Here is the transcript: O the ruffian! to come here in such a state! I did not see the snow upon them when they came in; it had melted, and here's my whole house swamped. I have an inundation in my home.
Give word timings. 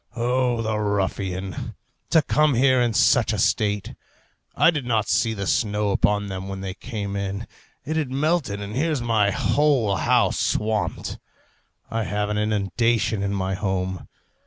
O 0.15 0.63
the 0.63 0.79
ruffian! 0.79 1.75
to 2.09 2.23
come 2.23 2.55
here 2.55 2.81
in 2.81 2.91
such 2.95 3.33
a 3.33 3.37
state! 3.37 3.93
I 4.55 4.71
did 4.71 4.83
not 4.83 5.07
see 5.07 5.35
the 5.35 5.45
snow 5.45 5.91
upon 5.91 6.25
them 6.25 6.47
when 6.47 6.61
they 6.61 6.73
came 6.73 7.15
in; 7.15 7.45
it 7.85 7.97
had 7.97 8.09
melted, 8.09 8.59
and 8.61 8.75
here's 8.75 8.99
my 8.99 9.29
whole 9.29 9.97
house 9.97 10.39
swamped. 10.39 11.19
I 11.91 12.05
have 12.05 12.29
an 12.29 12.39
inundation 12.39 13.21
in 13.21 13.35
my 13.35 13.53
home. 13.53 14.07